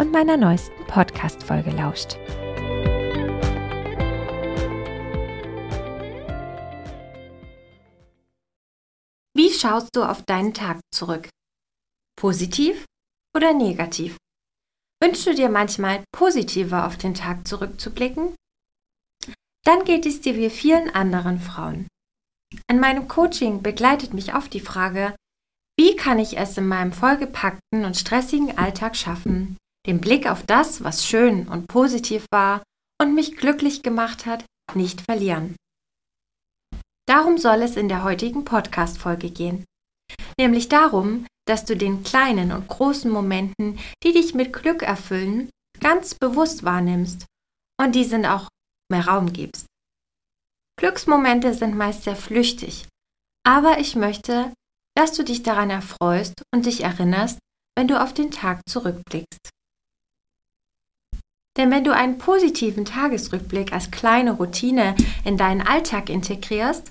[0.00, 2.16] und meiner neuesten Podcast-Folge lauscht.
[9.36, 11.28] Wie schaust du auf deinen Tag zurück?
[12.16, 12.86] Positiv
[13.36, 14.16] oder negativ?
[15.02, 18.34] Wünschst du dir manchmal positiver auf den Tag zurückzublicken?
[19.64, 21.88] Dann geht es dir wie vielen anderen Frauen.
[22.68, 25.14] In meinem Coaching begleitet mich oft die Frage,
[25.78, 30.84] wie kann ich es in meinem vollgepackten und stressigen Alltag schaffen, den Blick auf das,
[30.84, 32.62] was schön und positiv war
[33.00, 35.56] und mich glücklich gemacht hat, nicht verlieren.
[37.06, 39.64] Darum soll es in der heutigen Podcast-Folge gehen.
[40.38, 46.14] Nämlich darum, dass du den kleinen und großen Momenten, die dich mit Glück erfüllen, ganz
[46.14, 47.26] bewusst wahrnimmst
[47.80, 48.48] und diesen auch
[48.90, 49.66] mehr Raum gibst.
[50.78, 52.86] Glücksmomente sind meist sehr flüchtig,
[53.44, 54.52] aber ich möchte,
[54.96, 57.38] dass du dich daran erfreust und dich erinnerst,
[57.76, 59.50] wenn du auf den Tag zurückblickst.
[61.60, 66.88] Denn wenn du einen positiven Tagesrückblick als kleine Routine in deinen Alltag integrierst,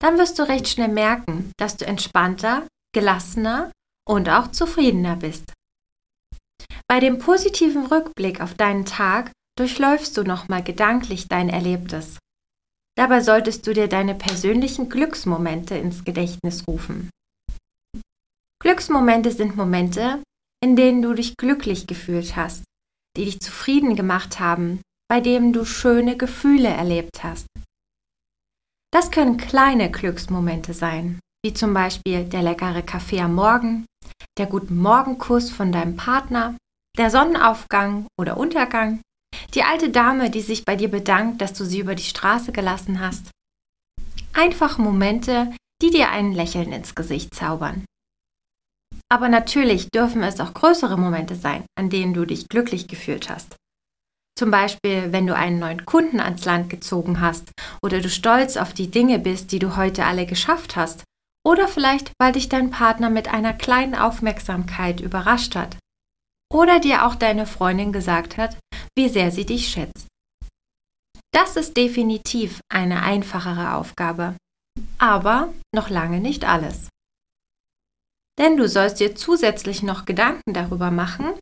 [0.00, 3.70] dann wirst du recht schnell merken, dass du entspannter, gelassener
[4.08, 5.52] und auch zufriedener bist.
[6.88, 12.18] Bei dem positiven Rückblick auf deinen Tag durchläufst du nochmal gedanklich dein Erlebtes.
[12.96, 17.08] Dabei solltest du dir deine persönlichen Glücksmomente ins Gedächtnis rufen.
[18.60, 20.20] Glücksmomente sind Momente,
[20.60, 22.64] in denen du dich glücklich gefühlt hast,
[23.18, 24.80] die dich zufrieden gemacht haben,
[25.10, 27.46] bei denen du schöne Gefühle erlebt hast.
[28.92, 33.86] Das können kleine Glücksmomente sein, wie zum Beispiel der leckere Kaffee am Morgen,
[34.38, 36.56] der guten Morgenkuss von deinem Partner,
[36.96, 39.00] der Sonnenaufgang oder Untergang,
[39.54, 43.00] die alte Dame, die sich bei dir bedankt, dass du sie über die Straße gelassen
[43.00, 43.30] hast.
[44.32, 47.84] Einfach Momente, die dir ein Lächeln ins Gesicht zaubern.
[49.10, 53.56] Aber natürlich dürfen es auch größere Momente sein, an denen du dich glücklich gefühlt hast.
[54.38, 57.50] Zum Beispiel, wenn du einen neuen Kunden ans Land gezogen hast
[57.82, 61.02] oder du stolz auf die Dinge bist, die du heute alle geschafft hast.
[61.44, 65.76] Oder vielleicht, weil dich dein Partner mit einer kleinen Aufmerksamkeit überrascht hat.
[66.52, 68.56] Oder dir auch deine Freundin gesagt hat,
[68.96, 70.06] wie sehr sie dich schätzt.
[71.32, 74.36] Das ist definitiv eine einfachere Aufgabe.
[74.98, 76.88] Aber noch lange nicht alles.
[78.38, 81.38] Denn du sollst dir zusätzlich noch Gedanken darüber machen,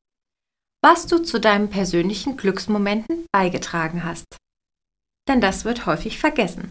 [0.82, 4.24] was du zu deinen persönlichen Glücksmomenten beigetragen hast.
[5.28, 6.70] Denn das wird häufig vergessen.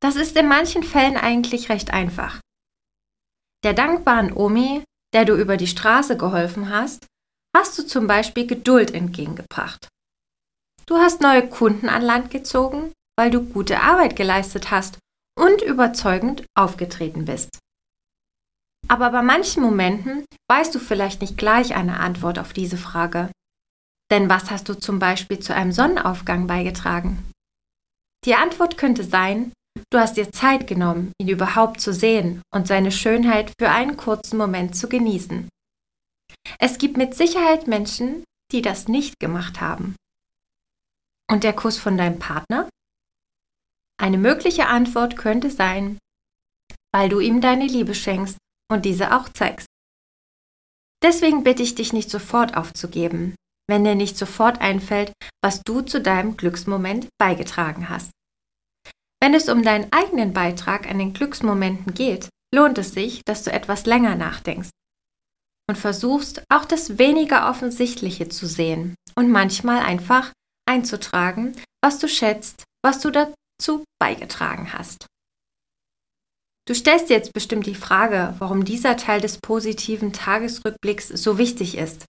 [0.00, 2.40] Das ist in manchen Fällen eigentlich recht einfach.
[3.64, 7.06] Der dankbaren Omi, der du über die Straße geholfen hast,
[7.56, 9.88] hast du zum Beispiel Geduld entgegengebracht.
[10.84, 14.98] Du hast neue Kunden an Land gezogen, weil du gute Arbeit geleistet hast
[15.36, 17.58] und überzeugend aufgetreten bist.
[18.88, 23.30] Aber bei manchen Momenten weißt du vielleicht nicht gleich eine Antwort auf diese Frage.
[24.10, 27.30] Denn was hast du zum Beispiel zu einem Sonnenaufgang beigetragen?
[28.24, 29.52] Die Antwort könnte sein,
[29.90, 34.36] du hast dir Zeit genommen, ihn überhaupt zu sehen und seine Schönheit für einen kurzen
[34.36, 35.48] Moment zu genießen.
[36.60, 39.96] Es gibt mit Sicherheit Menschen, die das nicht gemacht haben.
[41.28, 42.68] Und der Kuss von deinem Partner?
[44.00, 45.98] Eine mögliche Antwort könnte sein,
[46.94, 48.38] weil du ihm deine Liebe schenkst
[48.70, 49.66] und diese auch zeigst.
[51.02, 53.34] Deswegen bitte ich dich nicht sofort aufzugeben,
[53.68, 55.12] wenn dir nicht sofort einfällt,
[55.42, 58.10] was du zu deinem Glücksmoment beigetragen hast.
[59.20, 63.52] Wenn es um deinen eigenen Beitrag an den Glücksmomenten geht, lohnt es sich, dass du
[63.52, 64.70] etwas länger nachdenkst
[65.68, 70.32] und versuchst auch das weniger Offensichtliche zu sehen und manchmal einfach
[70.68, 75.06] einzutragen, was du schätzt, was du dazu beigetragen hast.
[76.66, 82.04] Du stellst jetzt bestimmt die Frage, warum dieser Teil des positiven Tagesrückblicks so wichtig ist.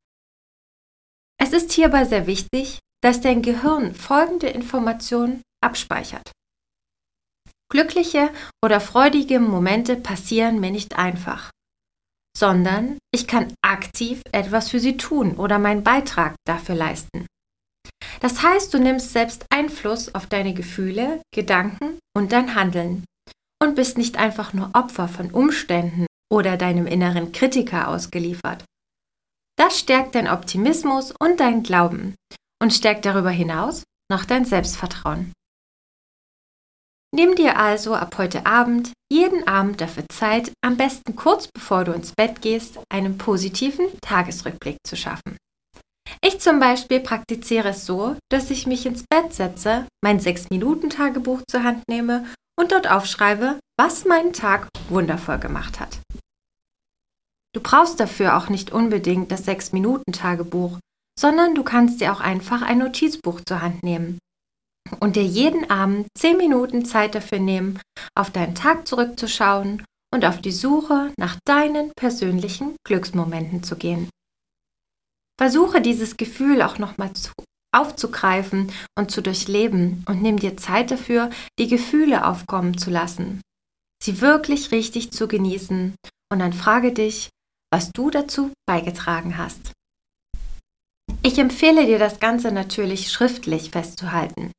[1.39, 6.31] Es ist hierbei sehr wichtig, dass dein Gehirn folgende Informationen abspeichert.
[7.69, 8.31] Glückliche
[8.65, 11.51] oder freudige Momente passieren mir nicht einfach,
[12.36, 17.27] sondern ich kann aktiv etwas für sie tun oder meinen Beitrag dafür leisten.
[18.21, 23.03] Das heißt, du nimmst selbst Einfluss auf deine Gefühle, Gedanken und dein Handeln
[23.62, 28.63] und bist nicht einfach nur Opfer von Umständen oder deinem inneren Kritiker ausgeliefert.
[29.57, 32.15] Das stärkt dein Optimismus und dein Glauben
[32.62, 35.33] und stärkt darüber hinaus noch dein Selbstvertrauen.
[37.15, 41.94] Nimm dir also ab heute Abend jeden Abend dafür Zeit, am besten kurz bevor du
[41.94, 45.38] ins Bett gehst, einen positiven Tagesrückblick zu schaffen.
[46.21, 51.63] Ich zum Beispiel praktiziere es so, dass ich mich ins Bett setze, mein 6-Minuten-Tagebuch zur
[51.63, 52.25] Hand nehme
[52.59, 56.00] und dort aufschreibe, was meinen Tag wundervoll gemacht hat.
[57.54, 60.80] Du brauchst dafür auch nicht unbedingt das 6-Minuten-Tagebuch,
[61.19, 64.19] sondern du kannst dir auch einfach ein Notizbuch zur Hand nehmen
[65.00, 67.80] und dir jeden Abend 10 Minuten Zeit dafür nehmen,
[68.15, 69.83] auf deinen Tag zurückzuschauen
[70.13, 74.10] und auf die Suche nach deinen persönlichen Glücksmomenten zu gehen.
[75.39, 77.12] Versuche dieses Gefühl auch nochmal
[77.77, 81.29] aufzugreifen und zu durchleben und nimm dir Zeit dafür,
[81.59, 83.41] die Gefühle aufkommen zu lassen,
[84.03, 85.95] sie wirklich richtig zu genießen
[86.31, 87.29] und dann frage dich,
[87.71, 89.74] was du dazu beigetragen hast.
[91.24, 94.51] Ich empfehle dir das Ganze natürlich schriftlich festzuhalten.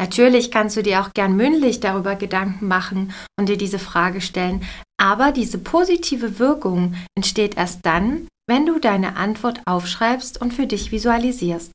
[0.00, 4.64] Natürlich kannst du dir auch gern mündlich darüber Gedanken machen und dir diese Frage stellen,
[5.00, 10.90] aber diese positive Wirkung entsteht erst dann, wenn du deine Antwort aufschreibst und für dich
[10.90, 11.70] visualisierst.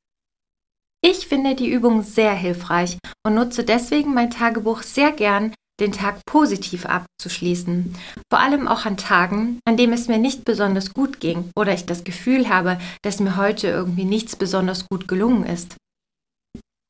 [1.03, 6.25] Ich finde die Übung sehr hilfreich und nutze deswegen mein Tagebuch sehr gern, den Tag
[6.25, 7.95] positiv abzuschließen.
[8.31, 11.85] Vor allem auch an Tagen, an denen es mir nicht besonders gut ging oder ich
[11.85, 15.75] das Gefühl habe, dass mir heute irgendwie nichts besonders gut gelungen ist.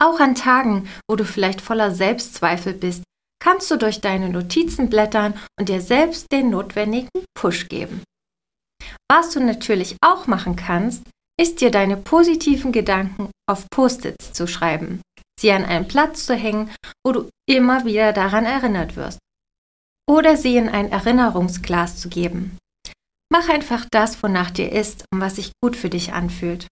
[0.02, 3.04] Auch an Tagen, wo du vielleicht voller Selbstzweifel bist,
[3.44, 8.04] kannst du durch deine Notizen blättern und dir selbst den notwendigen Push geben.
[9.12, 11.04] Was du natürlich auch machen kannst,
[11.40, 15.02] ist dir deine positiven Gedanken auf Post-its zu schreiben,
[15.40, 16.72] sie an einen Platz zu hängen,
[17.06, 19.20] wo du immer wieder daran erinnert wirst.
[20.10, 22.58] Oder sie in ein Erinnerungsglas zu geben.
[23.30, 26.68] Mach einfach das, wonach dir ist und was sich gut für dich anfühlt.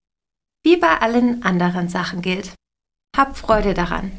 [0.65, 2.53] Wie bei allen anderen Sachen gilt.
[3.15, 4.12] Hab Freude daran.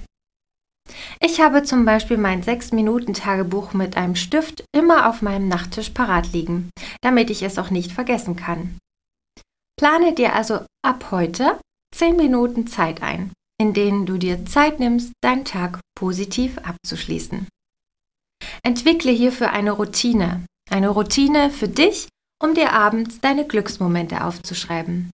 [1.21, 6.71] Ich habe zum Beispiel mein 6-Minuten-Tagebuch mit einem Stift immer auf meinem Nachttisch parat liegen,
[7.03, 8.79] damit ich es auch nicht vergessen kann.
[9.79, 11.61] Plane dir also ab heute
[11.95, 17.47] 10 Minuten Zeit ein, in denen du dir Zeit nimmst, deinen Tag positiv abzuschließen.
[18.63, 22.09] Entwickle hierfür eine Routine, eine Routine für dich,
[22.43, 25.11] um dir abends deine Glücksmomente aufzuschreiben.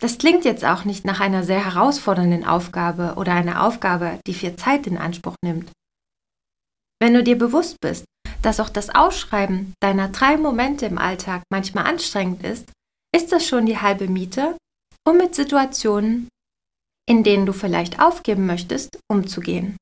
[0.00, 4.54] Das klingt jetzt auch nicht nach einer sehr herausfordernden Aufgabe oder einer Aufgabe, die viel
[4.56, 5.70] Zeit in Anspruch nimmt.
[7.00, 8.04] Wenn du dir bewusst bist,
[8.42, 12.70] dass auch das Ausschreiben deiner drei Momente im Alltag manchmal anstrengend ist,
[13.18, 14.56] ist das schon die halbe Miete,
[15.04, 16.28] um mit Situationen,
[17.10, 19.76] in denen du vielleicht aufgeben möchtest, umzugehen.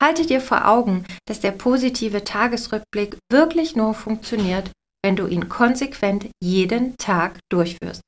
[0.00, 4.70] Halte dir vor Augen, dass der positive Tagesrückblick wirklich nur funktioniert,
[5.04, 8.00] wenn du ihn konsequent jeden Tag durchführst.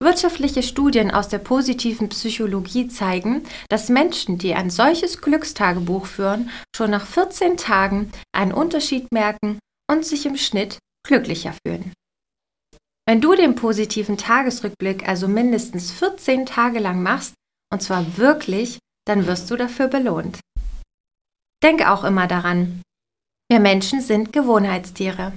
[0.00, 6.90] Wirtschaftliche Studien aus der positiven Psychologie zeigen, dass Menschen, die ein solches Glückstagebuch führen, schon
[6.90, 9.58] nach 14 Tagen einen Unterschied merken
[9.90, 11.92] und sich im Schnitt glücklicher fühlen.
[13.06, 17.34] Wenn du den positiven Tagesrückblick also mindestens 14 Tage lang machst,
[17.72, 20.40] und zwar wirklich, dann wirst du dafür belohnt.
[21.62, 22.82] Denke auch immer daran,
[23.50, 25.32] wir Menschen sind Gewohnheitstiere.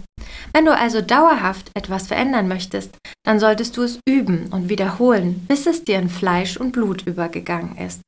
[0.53, 5.68] Wenn du also dauerhaft etwas verändern möchtest, dann solltest du es üben und wiederholen, bis
[5.68, 8.01] es dir in Fleisch und Blut übergegangen ist.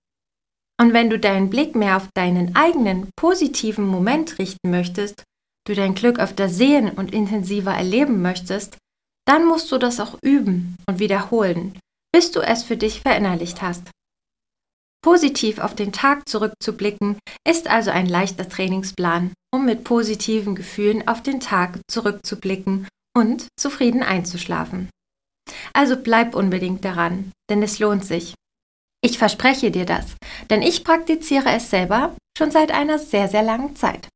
[0.80, 5.24] Und wenn du deinen Blick mehr auf deinen eigenen positiven Moment richten möchtest,
[5.68, 8.78] du dein Glück öfter sehen und intensiver erleben möchtest,
[9.30, 11.78] dann musst du das auch üben und wiederholen,
[12.12, 13.92] bis du es für dich verinnerlicht hast.
[15.04, 21.22] Positiv auf den Tag zurückzublicken ist also ein leichter Trainingsplan, um mit positiven Gefühlen auf
[21.22, 24.90] den Tag zurückzublicken und zufrieden einzuschlafen.
[25.74, 28.34] Also bleib unbedingt daran, denn es lohnt sich.
[29.02, 30.16] Ich verspreche dir das,
[30.50, 34.10] denn ich praktiziere es selber schon seit einer sehr, sehr langen Zeit.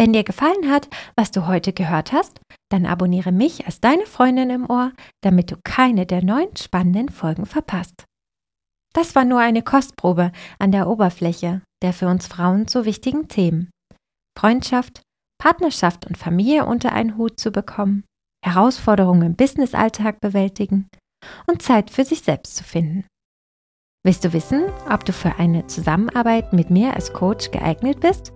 [0.00, 2.40] Wenn dir gefallen hat, was du heute gehört hast,
[2.70, 4.92] dann abonniere mich als deine Freundin im Ohr,
[5.22, 8.06] damit du keine der neuen spannenden Folgen verpasst.
[8.94, 13.70] Das war nur eine Kostprobe an der Oberfläche der für uns Frauen so wichtigen Themen.
[14.38, 15.02] Freundschaft,
[15.38, 18.04] Partnerschaft und Familie unter einen Hut zu bekommen,
[18.42, 20.88] Herausforderungen im Businessalltag bewältigen
[21.46, 23.04] und Zeit für sich selbst zu finden.
[24.02, 28.32] Willst du wissen, ob du für eine Zusammenarbeit mit mir als Coach geeignet bist?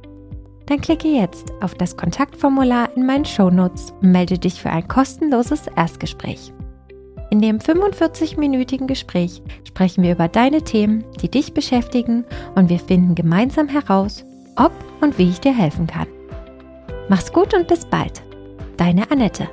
[0.67, 5.67] Dann klicke jetzt auf das Kontaktformular in meinen Shownotes und melde dich für ein kostenloses
[5.77, 6.53] Erstgespräch.
[7.31, 13.15] In dem 45-minütigen Gespräch sprechen wir über deine Themen, die dich beschäftigen und wir finden
[13.15, 14.25] gemeinsam heraus,
[14.57, 16.07] ob und wie ich dir helfen kann.
[17.09, 18.23] Mach's gut und bis bald.
[18.77, 19.49] Deine Annette.